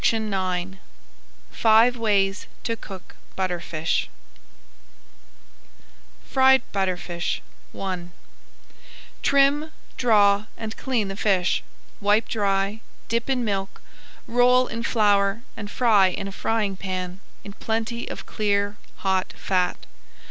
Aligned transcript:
[Page 0.01 0.09
79] 0.09 0.79
FIVE 1.51 1.95
WAYS 1.95 2.47
TO 2.63 2.75
COOK 2.75 3.15
BUTTERFISH 3.35 4.09
FRIED 6.25 6.63
BUTTERFISH 6.71 7.43
I 7.79 8.05
Trim, 9.21 9.71
draw, 9.97 10.45
and 10.57 10.75
clean 10.75 11.07
the 11.07 11.15
fish. 11.15 11.61
Wipe 11.99 12.27
dry, 12.27 12.81
dip 13.09 13.29
in 13.29 13.45
milk, 13.45 13.79
roll 14.25 14.65
in 14.65 14.81
flour 14.81 15.43
and 15.55 15.69
fry 15.69 16.07
in 16.07 16.27
a 16.27 16.31
frying 16.31 16.75
pan 16.75 17.19
in 17.43 17.53
plenty 17.53 18.09
of 18.09 18.25
clear 18.25 18.77
hot 19.05 19.31
fat. 19.37 19.77